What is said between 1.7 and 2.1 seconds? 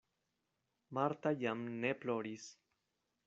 ne